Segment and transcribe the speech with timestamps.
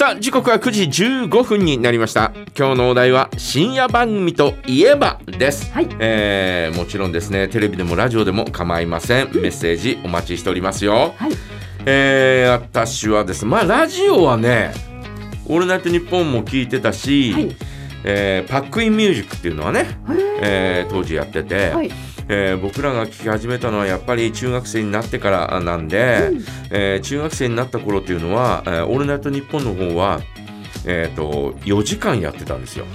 [0.00, 2.32] さあ時刻は9時15分になりました。
[2.56, 5.88] 今日のお題は深夜番組といえばです、はい。
[5.98, 9.26] えーもちろんですねテレビでもラジオでも構いません。
[9.34, 11.12] メッセージお待ちしておりますよ。
[11.18, 11.32] はい。
[11.84, 14.72] えー私はですねまあラジオはね
[15.46, 17.54] 「オールナイトニッポン」も聞いてたし、はい。
[18.04, 19.84] えーパックインミュージックっていうのはね、
[20.40, 21.90] えー当時やってて、はい
[22.32, 26.30] えー僕らが聴き始めたのはやっぱり中学生になってからなんで、
[26.70, 30.20] えー中学生になった頃っていうのは「えーオールナイトニッポン」の方は、
[30.86, 32.86] えー、と4時間やってたんですよ。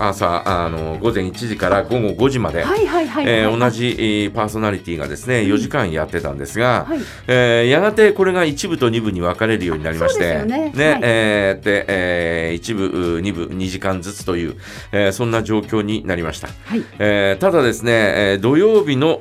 [0.00, 7.00] 朝あの午前1時から午後5時まで、同じえーパーソナリティがですね4時間やってたんですが、はい。
[7.26, 10.60] えーやがてこれが1部と2部に分かれるようになりましてね。
[10.60, 10.72] はい。
[11.02, 14.56] えーでえー1部2部2時間ずつという、
[14.92, 16.48] えーそんな状況になりました。
[16.64, 16.84] はい。
[16.98, 19.18] えーただですね、えー土曜日の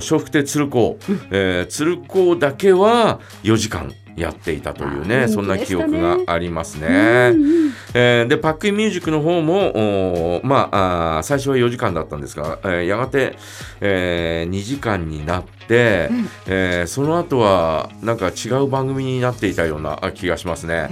[0.00, 0.96] 笑福亭鶴光、
[1.30, 6.86] えー鶴光だけは4時間やっていたというねそんな記憶がありますね。
[7.34, 13.36] うんうんえーでパックインミュージックの方もまあ最初は4時間だったんですが、えーやがて、
[13.80, 20.88] え2時間になって、うんえーその後はなんか違う番組になっていたようなあ気がしますね。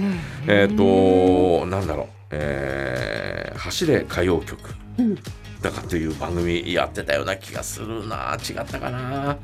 [0.47, 4.59] えっ、となんだろう、えー走れ歌謡曲。
[4.99, 5.15] うん
[5.61, 8.37] だかという番組やってたような気がするな。
[8.47, 9.37] 違ったかな、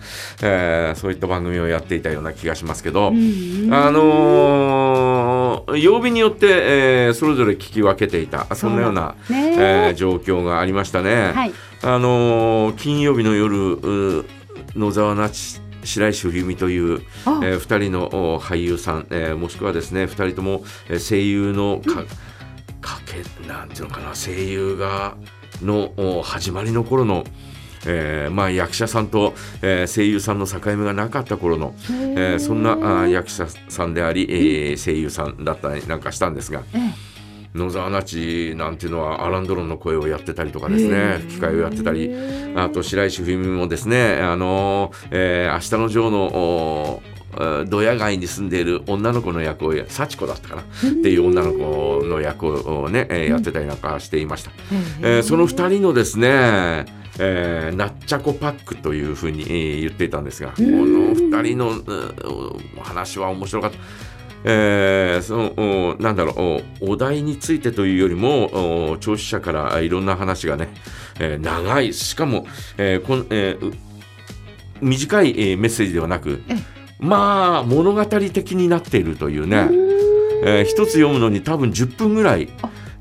[0.44, 8.54] えーそういった番組をやっていたような気がしますけど、うんあのー曜日によって、えーそれぞれ聞き分けていた。
[8.56, 9.54] そんなようなね。
[9.88, 11.32] えー状況がありましたね。
[11.34, 11.54] はい。
[11.82, 13.74] あのー金曜日の夜
[14.20, 14.26] う
[14.76, 17.42] 野沢那智白石冬美という、あ。
[17.44, 22.04] えー、2人のお俳優さん、えーもしくはですね2人とも、えー声優のか,、
[22.82, 25.16] かけなんていうのかな声優が
[25.66, 27.24] のお始まりの頃の、
[27.86, 31.74] えーまあ、役者さんと、えー声優さんの境目がなかった頃の、
[32.16, 36.64] えーそんなあー役者さんであり、えー声優さんだったりなんかしたんですが。
[36.74, 36.78] え
[37.56, 41.20] 野沢那智なんていうのはアランドロンの声をやってたりとかですへねー。
[41.20, 42.10] 吹き替えをやってたり
[42.56, 47.04] あと白石冬美もですねあの、えー明日のジョーの
[47.70, 50.62] ドヤ街に住んでいる女の子の役をや幸子だったかな。
[50.62, 50.66] っ
[51.04, 54.52] ていう女の子の役をね、えーやってたりなんかしていました、
[55.02, 56.86] えーその2人のですね
[57.20, 63.78] えー、ナッチャコパックというふうに、えー言っていたんですが、この2人の話は面白かった。
[64.46, 65.54] えーその
[65.92, 70.70] おなんだろうおお題についてというよりもお聴取者からいろんな話がね、
[71.20, 71.94] えー長い。
[71.94, 72.46] しかも、
[72.78, 73.74] えーこんえーう
[74.82, 76.56] 短い、えーメッセージではなくえ
[77.00, 79.68] まあ物語的になっているというね、
[80.46, 82.50] えー一つ読むのに多分10分ぐらい、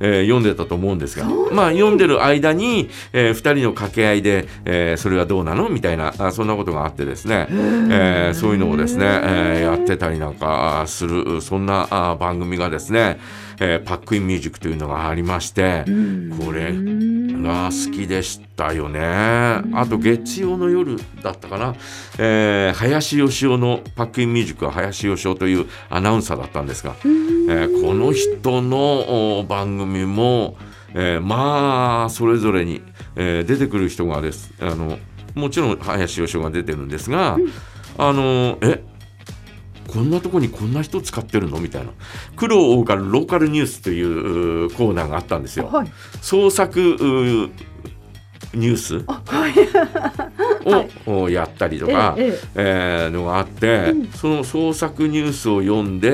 [0.00, 5.68] えー読んでたと思うんですがまあ読んでる間に、え2人の掛け合いで、えーそれはどうなの？
[5.68, 13.18] みたいなあそんなことがあってですね、えーそういうのをですね、えーやってたりなんかするそんなあ番組がですね、
[13.60, 15.84] えーパックインミュージックというのがありまして、
[16.44, 16.72] これ
[17.42, 19.00] が好きでしたよね。
[19.00, 21.74] あと月曜の夜だったかな、
[22.18, 30.56] えー林芳雄のパックインミュージックは林芳雄というアナウンサーだったんですが、えーこの人のお番組も、
[30.94, 32.82] えーまあそれぞれに、
[33.16, 34.52] えー出てくる人がです。
[34.60, 34.98] あの
[35.34, 37.38] もちろん林芳雄が出てるんですが、
[37.98, 38.82] あのえ
[39.92, 41.58] こんなとこにこんな人使ってるの？
[41.58, 41.90] みたいな。
[42.36, 45.68] 黒を追うからローカルニュースといううコーナーがあったんですよ。
[45.70, 45.92] はい。
[46.20, 47.50] 創作う
[48.54, 49.04] ニュース？
[51.06, 56.10] を、をやったりとか、ええのがあって、その創作ニュースを読んで、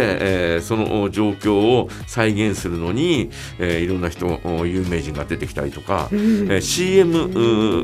[0.55, 7.29] えーその状況を再現するのに、えーいろんな人お有名人が出てきたりとか、えー CM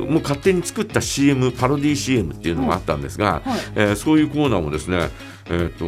[0.06, 3.60] もう勝手に作った CM パロディ CM っていうのがあったんですが、はい。
[3.76, 5.10] えーそういうコーナーもですね
[5.50, 5.86] えっ、と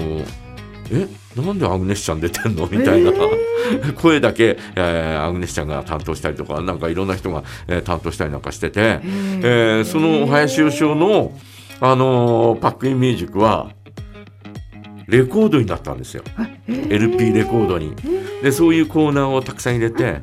[0.90, 1.06] え
[1.36, 2.66] なんでアグネスちゃん出てんの？
[2.66, 3.12] みたいな、
[3.96, 9.84] 声だけ、えーアグネスちゃんが担当したりとかなんかいろんな人が、えー担当したりなんかしてて、えー。
[9.84, 11.32] その林芳雄の、
[11.80, 13.70] あのーパックインミュージックは
[15.08, 16.22] レコードになったんですよ。
[16.68, 17.94] LP レコードに。
[18.42, 20.20] でそういうコーナーをたくさん入れて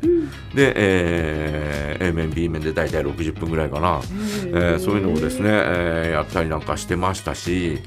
[0.53, 4.01] で、えー A 面 B 面で大体60分ぐらいかな、
[4.47, 7.79] えーそういうのをですね、えーやったりなんかしてましたし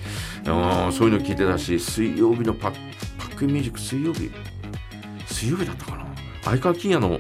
[0.47, 2.73] うんそういうの聞いてたし水曜日のパッ
[3.19, 4.31] パックミュージック水曜日
[5.27, 6.07] 水曜日だったかな。
[6.43, 7.19] 相川金也の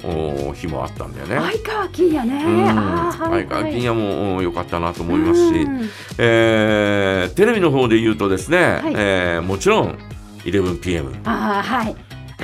[0.48, 1.34] お日もあったんだよね。
[1.64, 2.44] 相川金也ね。
[2.44, 3.12] うん。
[3.12, 5.88] 相川金也もお良かったなと思いますし、うん。
[6.18, 8.94] えーテレビの方で言うとですね、はい。
[8.96, 9.98] えーもちろん
[10.44, 11.96] 11pm あーはい。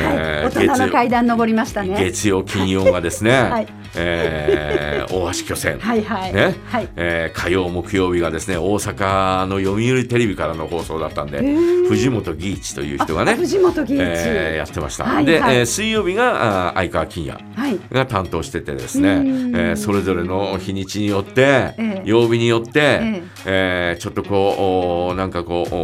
[0.04, 1.96] はい、えー大人の階段登りましたね。
[1.98, 6.34] 月曜金曜がですね、 はいえー大橋巨泉、 はいはい。
[6.34, 6.88] ねはい。
[6.96, 13.96] えー火曜木曜日がですね大阪の読売テレビからの放送だったんで、ー藤本義一という人がね、藤本義一。
[14.00, 17.78] えーやってました、はいはいで、えー水曜日があー相川金也はい。
[17.92, 25.78] が担当しててですね、えうんーそれぞれの日にちによって、ええ曜日によって、ええーちょっとこうおーなんかこうお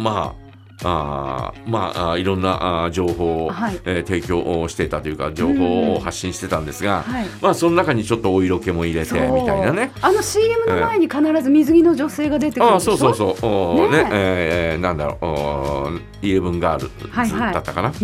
[0.00, 0.47] まあ
[0.84, 3.80] あーまあいろんなあー情報を、はい。
[3.84, 7.26] えー提供をしていたというか情報を発信してたんですが、はい。
[7.42, 9.90] まあその中にちょっとお色気も入れてみたいなね。
[10.00, 12.96] あの CM の前に必ず水着の女性が出てくるでしょ？
[12.96, 13.50] そうそうそう。
[13.50, 14.02] おーね。
[14.04, 14.08] ね。
[14.12, 15.26] えーえーなんだろう。
[15.26, 17.96] おーイレブンガールズはいはいだったかな、ね。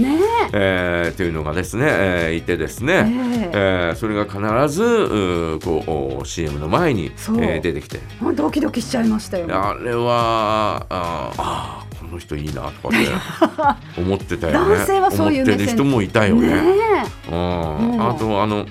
[0.52, 2.86] えーというのがですね、えーいてですえ。
[2.86, 3.50] ね、え。
[3.52, 4.38] ええーそれが必
[4.74, 8.00] ずうーこうお CM の前に、えー出てきて。
[8.34, 9.46] ドキドキしちゃいましたよ。
[9.50, 11.83] あれはあーあ
[12.14, 14.74] の人いいなとかって 思ってたよね。
[14.76, 16.48] 男性はそういう目線思ってる人もいたよね。
[16.48, 16.62] ね
[17.30, 17.92] うん。
[17.92, 18.08] うん。
[18.10, 18.66] あとあの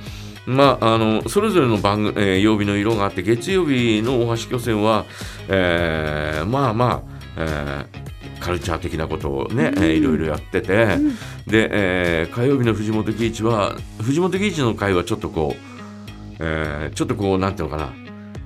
[0.46, 5.06] まあ、あのそれぞれの番組、えー曜日の色があって月曜日の大橋巨泉は、
[5.48, 7.02] えーまあまあ、
[7.38, 8.04] えー
[8.42, 11.16] カルチャー的なことをね、えーいろいろやってて、ん。
[11.48, 17.94] で、えー火曜日の藤本義一は藤本義一の会はちょっとこう、えーちょっとこうなんていうのかな、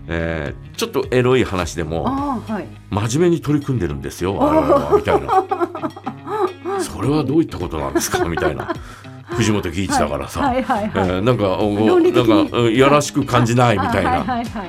[0.07, 1.83] えーちょっとエロい話でえ。
[1.83, 2.67] もはい。
[2.91, 4.33] 真面目に取り組んでるんですよ
[4.95, 5.43] みたいな。
[6.79, 8.73] それはどういったことなんですか みたいな。
[9.31, 10.91] 藤本義一だからさ、はいはいはい。
[10.93, 14.67] えーなんかなんかうんいやらしく感じないみたいな、あはいはいはい。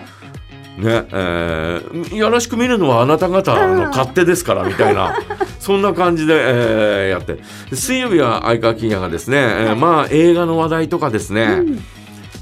[0.85, 5.15] ねえーいやらしく見るのはあなた方の勝手ですからみたいな。
[5.61, 7.35] そんな感じで、えーやって。
[7.71, 11.85] で水曜日は相川金也がですね、えーまあ映画の話題とかですね、うん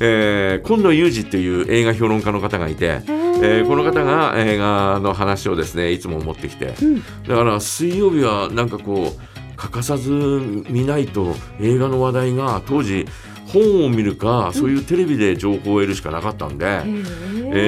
[0.00, 6.74] えー今野裕二っていう映画評論家の方がいて、えーこの方が映画の話をですねいつも持ってきて。
[6.82, 7.02] うん。
[7.26, 10.10] だから水曜日はなんかこう欠かさず
[10.68, 13.06] 見ないと映画の話題が当時
[13.52, 16.82] 本を見るかそういうテレビで情報を得るしかなかったんで、へ映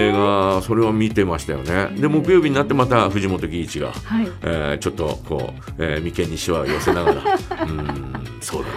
[0.08, 4.28] え画それは見てましたよねで木曜日になってまた藤本義一が、はい。
[4.42, 7.20] えーちょっとこう、えー眉間にしわを寄せながら
[7.64, 8.69] 「うーんそうだ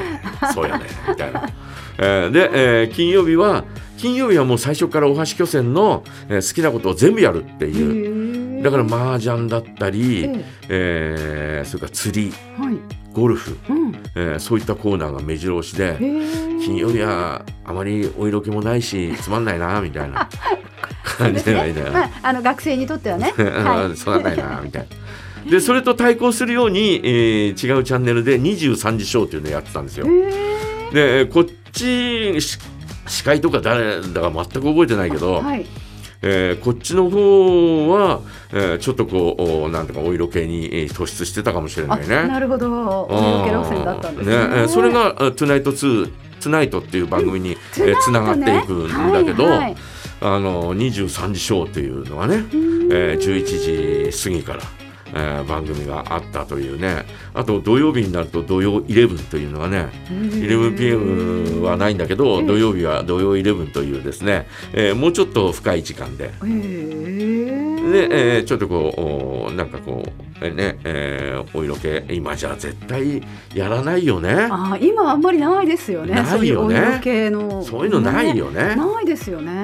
[0.48, 1.50] ねそうやね」みたいな。
[1.98, 3.64] えーで、えー金曜日は
[3.98, 8.21] 金曜日はもう最初から大橋巨泉の、えー好きなことを全部やるっていう。
[8.62, 12.78] だから麻雀だったり、ええーそれから釣りえはい。
[13.14, 13.96] ゴルフ、うん。
[14.16, 15.98] えーそういったコーナーが目白押しで。
[16.64, 20.30] 金曜日はあまりお色気もないしつまんないな みたいな
[21.04, 21.74] 感じでね。
[21.92, 23.34] まああの学生にとってはね。
[23.96, 24.88] そうなんないなみたい
[25.46, 25.52] な。
[25.52, 30.06] でそれと対抗するように、えー違うチャンネルで23時ショーっていうのをやってたんですよ。
[30.94, 32.60] でえーこっちし
[33.08, 35.66] 司会とか誰だか全く覚えてないけど、はい。
[36.24, 38.20] えーこっちの方は、
[38.54, 42.28] えーちょっとこうおなんとかお色気にえー突出してたかもしれあないね。
[42.28, 42.68] なるほど。
[42.70, 44.36] お色気路線だったんですね。
[44.38, 49.76] ねえーそれが「トゥナイト2」「トゥナイト」っていう番組につな、えー繋がっていくんだけど、はいはい
[50.24, 52.46] あの23時ショーっていうのがね、
[52.92, 54.60] えー11時過ぎから、
[55.14, 57.06] えー番組があったというね。
[57.34, 62.48] あと土曜日になると土曜11というのがね 11pm はないんだけどええ。
[62.48, 66.28] 土曜日は土曜11というですね、えーもうちょっと深い時間で。
[66.28, 66.32] で、
[68.38, 73.22] えーちょっとこうおなんかこう、えーねえーお色気今じゃ絶対
[73.54, 76.16] やらないよねあ今あんまりないですよね。
[76.16, 77.64] ないよねそういうの。
[77.64, 79.64] そういうのないよねないですよね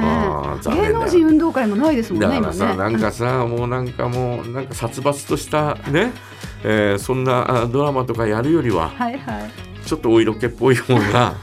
[0.65, 2.27] 芸能人運動会もないですもんね。
[2.27, 6.11] だからさ、今ねなんかさもうなんかもうなんか殺伐としたね、
[6.63, 9.51] えーそんなあドラマとかやるよりははいはい。
[9.87, 11.33] ちょっとお色気っぽい方が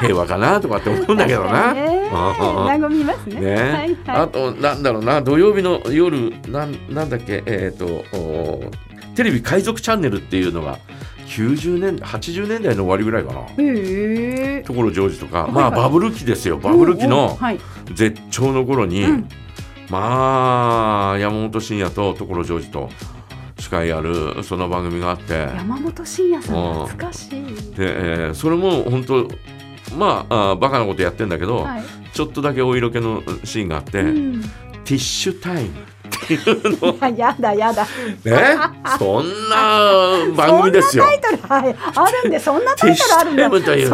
[0.00, 1.74] 平和かなとかって思うんだけどな。
[2.10, 3.40] 和みますね。
[3.40, 7.42] ねはいはあとなんだろうな土曜日の夜なんなんだっけ？
[7.46, 7.86] えっ、と
[8.16, 8.70] お
[9.14, 10.78] テレビ海賊チャンネルっていうのが
[11.26, 13.40] 90年80年代の終わりぐらいかな。
[13.40, 13.44] い。
[13.66, 14.64] へえ。
[14.66, 17.38] 所ジョージとか、はいまあバブル期ですよバブル期の。
[17.94, 19.28] 絶頂の頃に、うん
[19.90, 22.90] まあ山本慎也と所ジョージと
[23.58, 27.30] 司会やるその番組があって山本慎也さん懐かしい。
[27.30, 27.46] で、
[27.78, 29.28] えーそれも本当
[29.96, 31.82] まああバカなことやってんだけど、はい。
[32.18, 34.42] ちょっとだけお色気のシーンがあって、うん
[34.84, 37.82] ティッシュタイムっていうのいや やだやだ。
[37.84, 37.88] ね？
[38.98, 43.50] そんな 番組ですよそんなタイトルはいあるんでそんなタイトルあるんだ。
[43.50, 43.88] という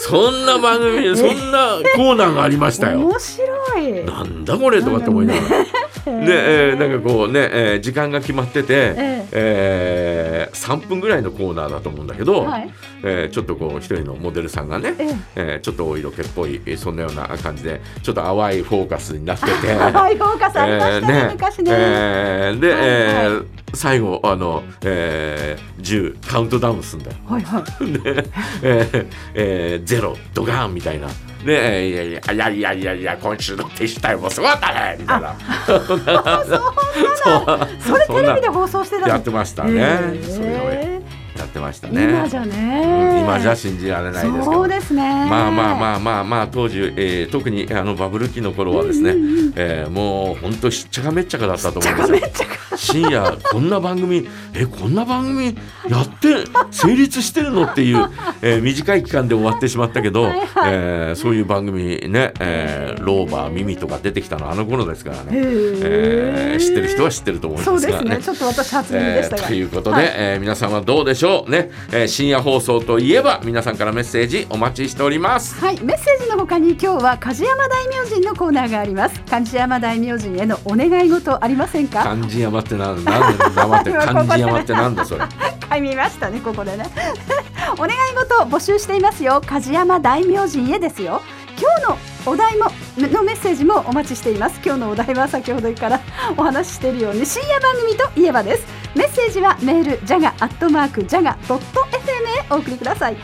[0.00, 3.00] そんな番組そんなコーナーがありましたよ。
[3.06, 3.46] 面白
[3.78, 4.04] い。
[4.04, 5.48] なんだこれとかって思いながら。
[5.48, 12.70] で、えーなんかこうね、えー時間が決まってて、ええー3分ぐらいのコーナーだと思うんだけど、はい。
[13.02, 19.50] えーちょっとこう一人のモデルさんがね、えええーちょっとお色気っぽいえーそんなような感じでちょっと淡いフォーカスになってて。
[19.74, 21.70] はい、フォーカスありましたね、 昔ね。
[21.72, 27.16] えーで、はいはいえー最後あの、えー、10カウントダウンすんだよ。
[27.26, 27.92] はいはい。
[27.92, 28.24] で、
[28.62, 31.08] えーえー、ゼロドガーンみたいな。
[31.44, 35.34] で、えーいやいやいやいやいやいや今週のティッシュタイムもすごかったねみたいな。
[35.66, 35.84] そう
[37.80, 40.20] それテレビで放送してたやってましたね。
[40.22, 41.00] それを
[41.40, 42.04] やってましたね。
[42.08, 42.82] 今じゃね、
[43.14, 44.44] うん今じゃ信じられないですけど。
[44.44, 45.02] そうですね。
[45.28, 49.14] まあまあまあまあまあ当時、えー特にあのバブル期の頃はですね、
[49.56, 55.46] えーもう本当しっちゃかめっちゃかだったと思うんですよ深夜こんな番組えこんな番組
[55.88, 58.06] やって成立してるのっていう、
[58.42, 68.18] えー短い期間で終わってしまったけど、はいはいえーそういう番組ね、えーローバーミミとか出てきたのあの頃ですからね、えー知ってる人は知ってると思うんそうですがねね。
[68.22, 69.42] ちょっと私初耳でしたが。
[69.42, 71.29] えーということで、はいえー皆さんはどうでしょう？
[71.48, 79.20] ね、えー深夜放送といえば皆さんからメッセージお待ちしておりますはい、メッセージの他に今日は梶山大名人のコーナーがあります。
[79.22, 82.02] 梶山大名人へのお願い事ありませんか？
[82.02, 85.20] 漢字山ってなんだなんだ黙って 漢字山ってなんだそれ
[85.68, 86.84] はい、見ましたね、ここでね。
[87.78, 89.40] お願い事を募集していますよ。
[89.44, 91.22] 梶山大名人へですよ。
[91.60, 92.64] 今日のお題も
[92.96, 94.60] のメッセージもお待ちしています。
[94.64, 96.00] 今日のお題は先ほどから
[96.36, 98.79] お話ししているように深夜番組といえばです。
[98.94, 103.16] メッセージはメールジャガアットマークジャガドット FM へお送りください。